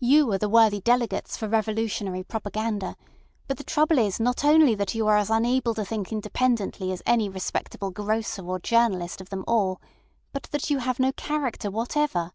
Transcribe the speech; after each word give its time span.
You 0.00 0.30
are 0.34 0.36
the 0.36 0.50
worthy 0.50 0.82
delegates 0.82 1.38
for 1.38 1.48
revolutionary 1.48 2.22
propaganda, 2.22 2.94
but 3.48 3.56
the 3.56 3.64
trouble 3.64 3.96
is 3.98 4.20
not 4.20 4.44
only 4.44 4.74
that 4.74 4.94
you 4.94 5.06
are 5.06 5.16
as 5.16 5.30
unable 5.30 5.72
to 5.76 5.82
think 5.82 6.12
independently 6.12 6.92
as 6.92 7.02
any 7.06 7.30
respectable 7.30 7.90
grocer 7.90 8.44
or 8.46 8.58
journalist 8.60 9.22
of 9.22 9.30
them 9.30 9.44
all, 9.48 9.80
but 10.30 10.42
that 10.52 10.68
you 10.68 10.76
have 10.80 11.00
no 11.00 11.10
character 11.12 11.70
whatever." 11.70 12.32